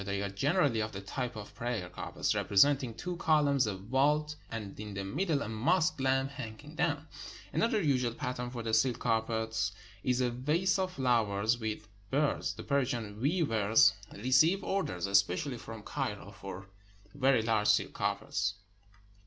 They 0.03 0.23
are 0.23 0.29
generally 0.29 0.79
of 0.79 0.93
the 0.93 1.01
type 1.01 1.35
of 1.35 1.53
prayer 1.53 1.87
carpets, 1.87 2.33
repre 2.33 2.57
senting 2.57 2.97
two 2.97 3.17
columns, 3.17 3.67
a 3.67 3.75
vault, 3.77 4.35
and 4.49 4.79
in 4.79 4.95
the 4.95 5.03
middle 5.03 5.43
a 5.43 5.47
mosque 5.47 5.99
lamp 6.01 6.31
hanging 6.31 6.73
down. 6.73 7.05
Another 7.53 7.79
usual 7.79 8.11
pattern 8.15 8.49
for 8.49 8.63
the 8.63 8.73
silk 8.73 8.97
carpets 8.97 9.73
is 10.03 10.19
a 10.19 10.31
vase 10.31 10.79
of 10.79 10.93
flowers 10.93 11.59
with 11.59 11.87
birds. 12.09 12.55
The 12.55 12.63
Persian 12.63 13.21
weavers 13.21 13.93
receive 14.11 14.63
orders, 14.63 15.05
especially 15.05 15.59
from 15.59 15.83
Cairo, 15.83 16.31
for 16.31 16.65
very 17.13 17.43
large 17.43 17.67
silk 17.67 17.93
carpets. 17.93 18.55